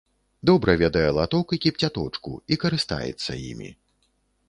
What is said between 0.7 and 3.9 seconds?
ведае латок і кіпцяточку і карыстаецца імі.